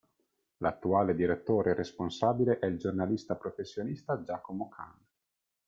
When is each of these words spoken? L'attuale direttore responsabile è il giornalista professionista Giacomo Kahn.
L'attuale 0.63 1.13
direttore 1.13 1.75
responsabile 1.75 2.57
è 2.57 2.65
il 2.65 2.79
giornalista 2.79 3.35
professionista 3.35 4.19
Giacomo 4.23 4.67
Kahn. 4.67 4.97